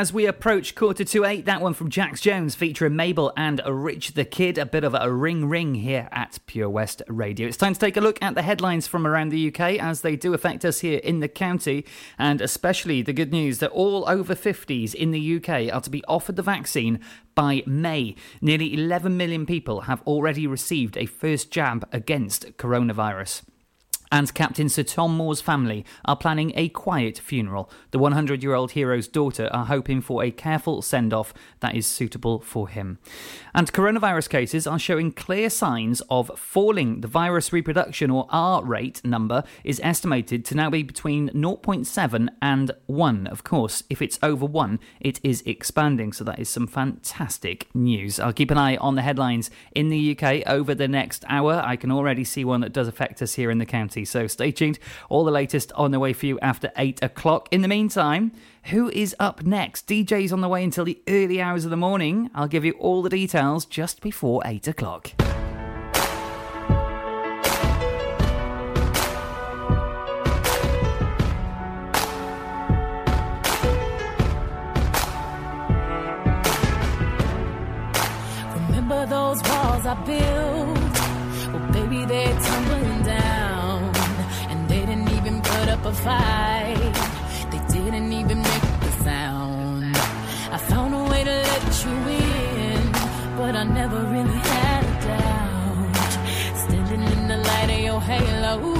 As 0.00 0.14
we 0.14 0.24
approach 0.24 0.74
quarter 0.74 1.04
to 1.04 1.26
eight, 1.26 1.44
that 1.44 1.60
one 1.60 1.74
from 1.74 1.90
Jax 1.90 2.22
Jones 2.22 2.54
featuring 2.54 2.96
Mabel 2.96 3.34
and 3.36 3.60
Rich 3.66 4.14
the 4.14 4.24
Kid, 4.24 4.56
a 4.56 4.64
bit 4.64 4.82
of 4.82 4.96
a 4.98 5.12
ring 5.12 5.44
ring 5.44 5.74
here 5.74 6.08
at 6.10 6.38
Pure 6.46 6.70
West 6.70 7.02
Radio. 7.06 7.46
It's 7.46 7.58
time 7.58 7.74
to 7.74 7.78
take 7.78 7.98
a 7.98 8.00
look 8.00 8.16
at 8.22 8.34
the 8.34 8.40
headlines 8.40 8.86
from 8.86 9.06
around 9.06 9.28
the 9.28 9.48
UK 9.48 9.78
as 9.78 10.00
they 10.00 10.16
do 10.16 10.32
affect 10.32 10.64
us 10.64 10.80
here 10.80 11.00
in 11.00 11.20
the 11.20 11.28
county, 11.28 11.84
and 12.18 12.40
especially 12.40 13.02
the 13.02 13.12
good 13.12 13.30
news 13.30 13.58
that 13.58 13.72
all 13.72 14.08
over 14.08 14.34
50s 14.34 14.94
in 14.94 15.10
the 15.10 15.36
UK 15.36 15.70
are 15.70 15.82
to 15.82 15.90
be 15.90 16.02
offered 16.08 16.36
the 16.36 16.42
vaccine 16.42 16.98
by 17.34 17.62
May. 17.66 18.14
Nearly 18.40 18.72
11 18.72 19.18
million 19.18 19.44
people 19.44 19.82
have 19.82 20.00
already 20.06 20.46
received 20.46 20.96
a 20.96 21.04
first 21.04 21.50
jab 21.50 21.86
against 21.92 22.56
coronavirus 22.56 23.42
and 24.12 24.32
Captain 24.34 24.68
Sir 24.68 24.82
Tom 24.82 25.16
Moore's 25.16 25.40
family 25.40 25.84
are 26.04 26.16
planning 26.16 26.52
a 26.56 26.68
quiet 26.68 27.18
funeral. 27.18 27.70
The 27.90 27.98
100 27.98 28.42
year 28.42 28.54
old 28.54 28.72
hero's 28.72 29.08
daughter 29.08 29.48
are 29.52 29.66
hoping 29.66 30.00
for 30.00 30.24
a 30.24 30.30
careful 30.30 30.82
send 30.82 31.12
off 31.12 31.32
that 31.60 31.74
is 31.74 31.86
suitable 31.86 32.40
for 32.40 32.68
him. 32.68 32.98
And 33.54 33.72
coronavirus 33.72 34.28
cases 34.28 34.66
are 34.66 34.78
showing 34.78 35.12
clear 35.12 35.50
signs 35.50 36.00
of 36.10 36.30
falling. 36.36 37.00
The 37.00 37.08
virus 37.08 37.52
reproduction 37.52 38.10
or 38.10 38.26
R 38.30 38.64
rate 38.64 39.04
number 39.04 39.44
is 39.64 39.80
estimated 39.82 40.44
to 40.46 40.54
now 40.54 40.70
be 40.70 40.82
between 40.82 41.30
0.7 41.30 42.28
and 42.42 42.70
1. 42.86 43.26
Of 43.26 43.44
course, 43.44 43.82
if 43.90 44.02
it's 44.02 44.18
over 44.22 44.46
1, 44.46 44.78
it 45.00 45.20
is 45.22 45.42
expanding, 45.46 46.12
so 46.12 46.24
that 46.24 46.38
is 46.38 46.48
some 46.48 46.66
fantastic 46.66 47.68
news. 47.74 48.18
I'll 48.18 48.32
keep 48.32 48.50
an 48.50 48.58
eye 48.58 48.76
on 48.76 48.94
the 48.94 49.02
headlines 49.02 49.50
in 49.74 49.88
the 49.88 50.16
UK 50.16 50.42
over 50.46 50.74
the 50.74 50.88
next 50.88 51.24
hour. 51.28 51.62
I 51.64 51.76
can 51.76 51.90
already 51.90 52.24
see 52.24 52.44
one 52.44 52.60
that 52.60 52.72
does 52.72 52.88
affect 52.88 53.22
us 53.22 53.34
here 53.34 53.50
in 53.50 53.58
the 53.58 53.66
county, 53.66 53.99
so 54.04 54.26
stay 54.26 54.52
tuned. 54.52 54.78
All 55.08 55.24
the 55.24 55.30
latest 55.30 55.72
on 55.72 55.90
the 55.90 55.98
way 55.98 56.12
for 56.12 56.26
you 56.26 56.38
after 56.40 56.70
8 56.76 57.02
o'clock. 57.02 57.48
In 57.50 57.62
the 57.62 57.68
meantime, 57.68 58.32
who 58.64 58.88
is 58.90 59.14
up 59.18 59.42
next? 59.42 59.88
DJ's 59.88 60.32
on 60.32 60.40
the 60.40 60.48
way 60.48 60.62
until 60.64 60.84
the 60.84 61.00
early 61.08 61.40
hours 61.40 61.64
of 61.64 61.70
the 61.70 61.76
morning. 61.76 62.30
I'll 62.34 62.48
give 62.48 62.64
you 62.64 62.72
all 62.72 63.02
the 63.02 63.10
details 63.10 63.64
just 63.64 64.00
before 64.00 64.42
8 64.44 64.68
o'clock. 64.68 65.12
Remember 78.68 79.06
those 79.06 79.42
walls 79.42 79.86
I 79.86 79.94
built? 80.04 80.78
Well, 81.52 81.72
baby, 81.72 82.04
they're 82.04 82.40
tumbling 82.40 82.79
up 85.80 85.86
a 85.86 85.94
fight. 85.94 86.94
They 87.50 87.60
didn't 87.72 88.12
even 88.12 88.38
make 88.42 88.80
the 88.80 88.92
sound. 89.04 89.96
I 90.52 90.58
found 90.58 90.94
a 90.94 91.04
way 91.10 91.24
to 91.24 91.36
let 91.50 91.84
you 91.84 91.96
in, 92.24 92.92
but 93.36 93.56
I 93.56 93.64
never 93.64 94.00
really 94.14 94.40
had 94.54 94.84
a 94.84 94.94
doubt. 95.06 96.12
Standing 96.64 97.02
in 97.02 97.28
the 97.28 97.38
light 97.38 97.70
of 97.70 97.80
your 97.80 98.00
halo, 98.00 98.74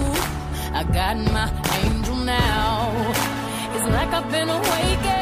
I 0.72 0.84
got 0.84 1.16
my 1.16 1.48
angel 1.84 2.16
now. 2.16 3.12
It's 3.74 3.88
like 3.88 4.12
I've 4.12 4.30
been 4.30 4.48
awakened. 4.50 5.19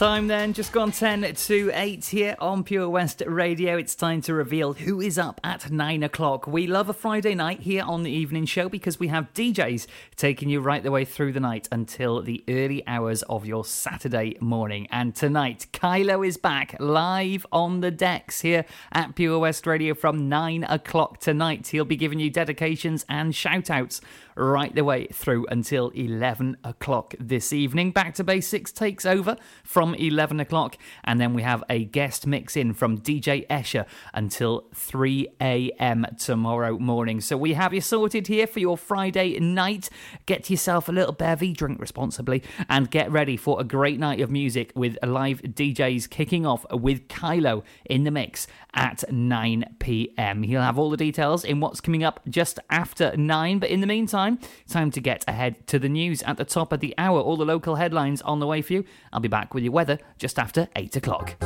Time 0.00 0.28
then. 0.28 0.54
Just 0.54 0.72
gone 0.72 0.92
10 0.92 1.34
to 1.34 1.70
8 1.74 2.06
here 2.06 2.34
on 2.38 2.64
Pure 2.64 2.88
West 2.88 3.22
Radio. 3.26 3.76
It's 3.76 3.94
time 3.94 4.22
to 4.22 4.32
reveal 4.32 4.72
who 4.72 4.98
is 4.98 5.18
up 5.18 5.38
at 5.44 5.70
9 5.70 6.02
o'clock. 6.02 6.46
We 6.46 6.66
love 6.66 6.88
a 6.88 6.94
Friday 6.94 7.34
night 7.34 7.60
here 7.60 7.84
on 7.84 8.02
the 8.02 8.10
evening 8.10 8.46
show 8.46 8.70
because 8.70 8.98
we 8.98 9.08
have 9.08 9.34
DJs 9.34 9.86
taking 10.16 10.48
you 10.48 10.62
right 10.62 10.82
the 10.82 10.90
way 10.90 11.04
through 11.04 11.34
the 11.34 11.40
night 11.40 11.68
until 11.70 12.22
the 12.22 12.42
early 12.48 12.82
hours 12.86 13.22
of 13.24 13.44
your 13.44 13.62
Saturday 13.62 14.38
morning. 14.40 14.88
And 14.90 15.14
tonight, 15.14 15.66
Kylo 15.74 16.26
is 16.26 16.38
back 16.38 16.76
live 16.80 17.44
on 17.52 17.80
the 17.80 17.90
decks 17.90 18.40
here 18.40 18.64
at 18.92 19.14
Pure 19.14 19.40
West 19.40 19.66
Radio 19.66 19.92
from 19.92 20.30
9 20.30 20.64
o'clock 20.64 21.20
tonight. 21.20 21.66
He'll 21.66 21.84
be 21.84 21.96
giving 21.96 22.20
you 22.20 22.30
dedications 22.30 23.04
and 23.06 23.34
shout 23.34 23.68
outs 23.68 24.00
right 24.40 24.74
the 24.74 24.84
way 24.84 25.06
through 25.06 25.46
until 25.50 25.90
11 25.90 26.56
o'clock 26.64 27.14
this 27.20 27.52
evening. 27.52 27.92
Back 27.92 28.14
to 28.14 28.24
Basics 28.24 28.72
takes 28.72 29.04
over 29.04 29.36
from 29.62 29.94
11 29.94 30.40
o'clock, 30.40 30.76
and 31.04 31.20
then 31.20 31.34
we 31.34 31.42
have 31.42 31.62
a 31.68 31.84
guest 31.84 32.26
mix 32.26 32.56
in 32.56 32.72
from 32.72 32.98
DJ 32.98 33.46
Escher 33.48 33.86
until 34.14 34.66
3 34.74 35.28
a.m. 35.40 36.06
tomorrow 36.18 36.78
morning. 36.78 37.20
So 37.20 37.36
we 37.36 37.52
have 37.52 37.74
you 37.74 37.80
sorted 37.80 38.26
here 38.26 38.46
for 38.46 38.60
your 38.60 38.78
Friday 38.78 39.38
night. 39.38 39.90
Get 40.26 40.48
yourself 40.48 40.88
a 40.88 40.92
little 40.92 41.12
bevy, 41.12 41.52
drink 41.52 41.80
responsibly, 41.80 42.42
and 42.68 42.90
get 42.90 43.10
ready 43.10 43.36
for 43.36 43.60
a 43.60 43.64
great 43.64 44.00
night 44.00 44.20
of 44.20 44.30
music 44.30 44.72
with 44.74 44.96
live 45.02 45.42
DJs 45.42 46.08
kicking 46.08 46.46
off 46.46 46.64
with 46.72 47.08
Kylo 47.08 47.62
in 47.84 48.04
the 48.04 48.10
mix 48.10 48.46
at 48.74 49.04
9 49.12 49.76
p.m. 49.78 50.42
He'll 50.42 50.62
have 50.62 50.78
all 50.78 50.90
the 50.90 50.96
details 50.96 51.44
in 51.44 51.60
what's 51.60 51.80
coming 51.80 52.04
up 52.04 52.20
just 52.28 52.58
after 52.70 53.16
9, 53.16 53.58
but 53.58 53.68
in 53.68 53.80
the 53.80 53.86
meantime, 53.86 54.29
time, 54.36 54.48
time 54.68 54.90
to 54.90 55.00
get 55.00 55.24
ahead 55.28 55.66
to 55.68 55.78
the 55.78 55.88
news 55.88 56.22
at 56.22 56.36
the 56.36 56.44
top 56.44 56.72
of 56.72 56.80
the 56.80 56.94
hour. 56.98 57.20
All 57.20 57.36
the 57.36 57.44
local 57.44 57.76
headlines 57.76 58.20
on 58.22 58.40
the 58.40 58.46
way 58.46 58.62
for 58.62 58.72
you. 58.72 58.84
I'll 59.12 59.20
be 59.20 59.28
back 59.28 59.54
with 59.54 59.62
your 59.64 59.72
weather 59.72 59.98
just 60.18 60.38
after 60.38 60.68
8 60.76 60.96
o'clock. 60.96 61.36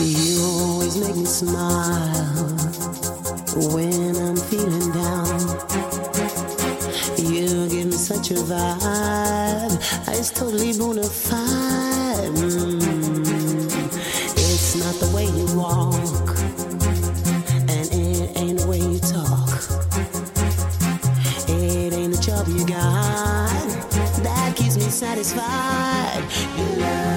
You 0.00 0.42
always 0.42 0.96
make 0.98 1.16
me 1.16 1.24
smile 1.24 2.56
when 3.72 4.16
I'm 4.16 4.36
feeling 4.36 4.92
down. 4.92 5.40
You 7.18 7.68
give 7.68 7.86
me 7.86 7.92
such 7.92 8.30
a 8.32 8.34
vibe, 8.34 10.34
totally 10.34 10.76
bona 10.76 11.04
fide. 11.04 11.63
Satisfied. 25.22 26.58
Your 26.58 26.76
love 26.80 27.13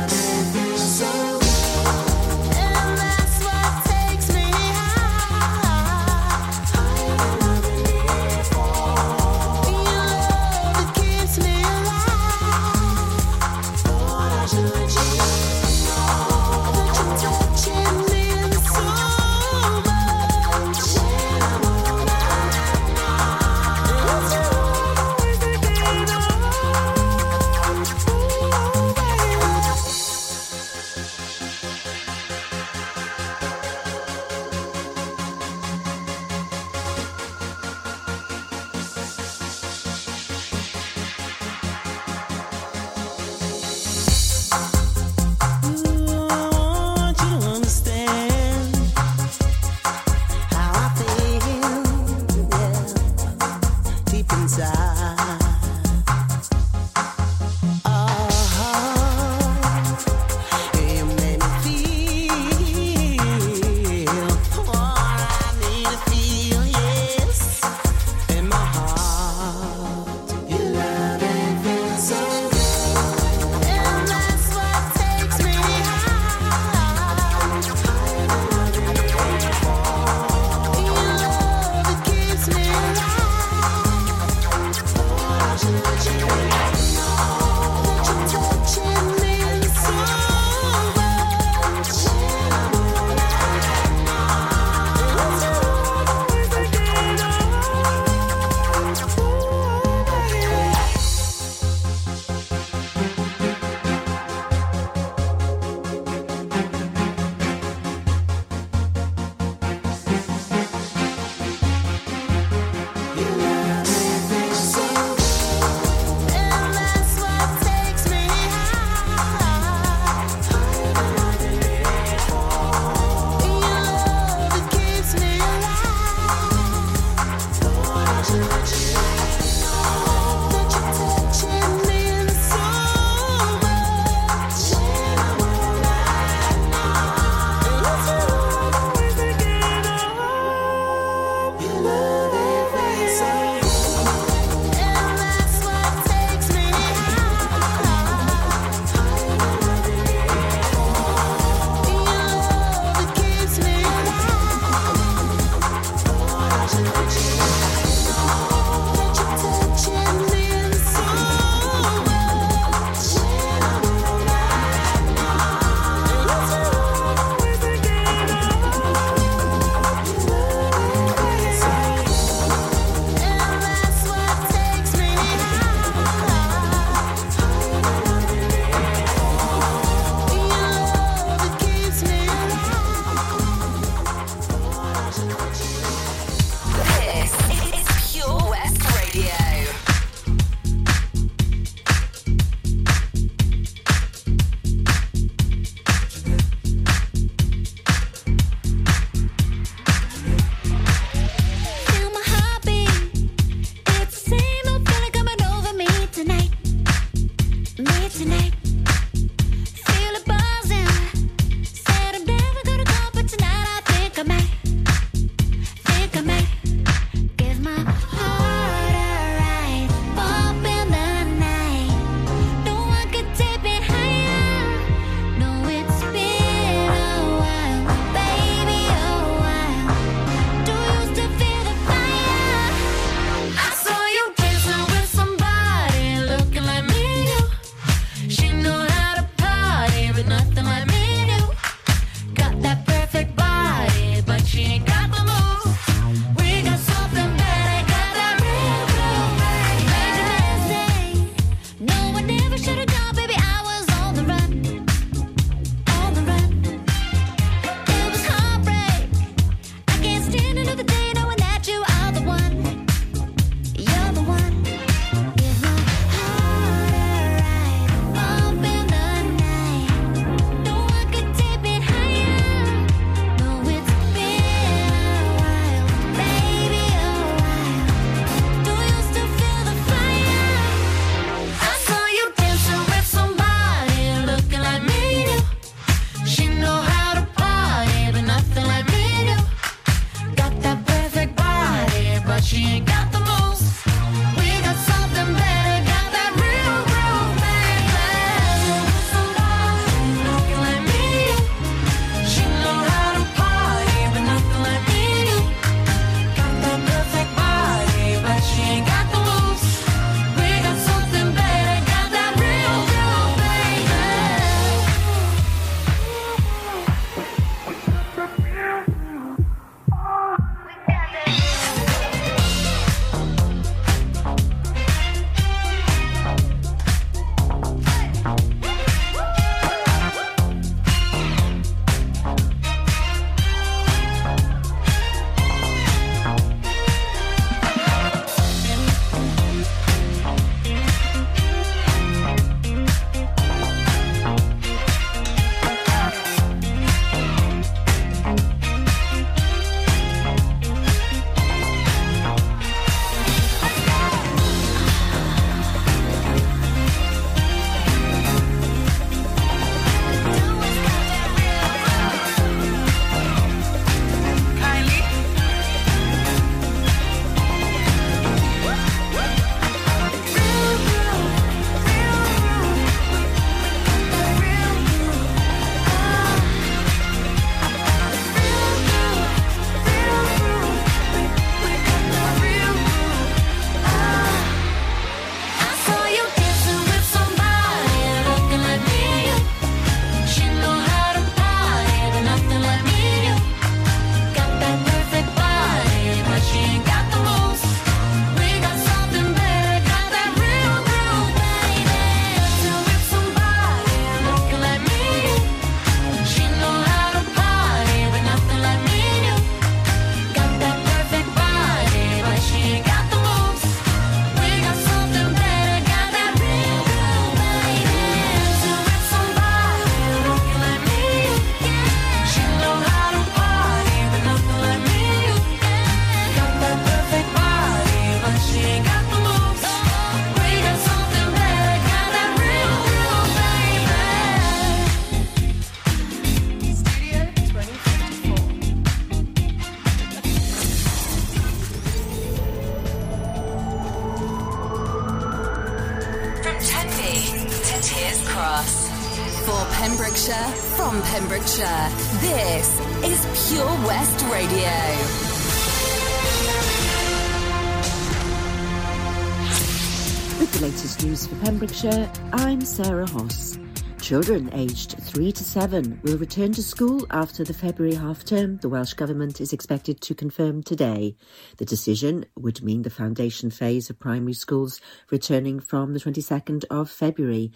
I'm 461.79 462.61
Sarah 462.61 463.07
Hoss. 463.07 463.59
Children 464.01 464.49
aged 464.51 464.97
3 464.97 465.31
to 465.31 465.43
7 465.43 465.99
will 466.01 466.17
return 466.17 466.51
to 466.53 466.63
school 466.63 467.05
after 467.11 467.43
the 467.43 467.53
February 467.53 467.93
half 467.93 468.25
term, 468.25 468.57
the 468.57 468.69
Welsh 468.69 468.93
Government 468.93 469.39
is 469.39 469.53
expected 469.53 470.01
to 470.01 470.15
confirm 470.15 470.63
today. 470.63 471.15
The 471.57 471.65
decision 471.65 472.25
would 472.35 472.63
mean 472.63 472.81
the 472.81 472.89
foundation 472.89 473.51
phase 473.51 473.91
of 473.91 473.99
primary 473.99 474.33
schools 474.33 474.81
returning 475.11 475.59
from 475.59 475.93
the 475.93 475.99
22nd 475.99 476.65
of 476.71 476.89
February, 476.89 477.51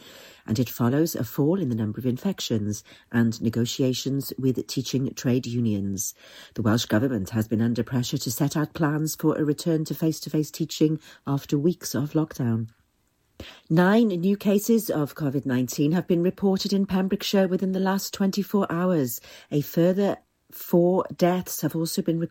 and 0.46 0.60
it 0.60 0.70
follows 0.70 1.16
a 1.16 1.24
fall 1.24 1.60
in 1.60 1.70
the 1.70 1.76
number 1.76 1.98
of 1.98 2.06
infections 2.06 2.84
and 3.12 3.42
negotiations 3.42 4.32
with 4.38 4.68
teaching 4.68 5.12
trade 5.16 5.48
unions. 5.48 6.14
The 6.54 6.62
Welsh 6.62 6.86
Government 6.86 7.32
has 7.32 7.48
been 7.48 7.62
under 7.62 7.84
pressure 7.84 8.20
to 8.20 8.32
set 8.32 8.56
out 8.56 8.76
plans 8.76 9.16
for 9.16 9.36
a 9.36 9.44
return 9.44 9.84
to 9.86 9.96
face 9.96 10.20
to 10.20 10.30
face 10.30 10.52
teaching 10.52 11.00
after 11.26 11.58
weeks 11.58 11.96
of 11.96 12.12
lockdown. 12.12 12.68
Nine 13.70 14.08
new 14.10 14.38
cases 14.38 14.90
of 14.90 15.16
COVID 15.16 15.46
19 15.46 15.92
have 15.94 16.08
been 16.08 16.24
reported 16.24 16.74
in 16.74 16.86
Pembrokeshire 16.86 17.48
within 17.48 17.72
the 17.72 17.80
last 17.80 18.14
24 18.14 18.72
hours. 18.72 19.22
A 19.52 19.62
further 19.62 20.18
four 20.52 21.06
deaths 21.16 21.62
have 21.62 21.76
also 21.76 22.02
been 22.02 22.20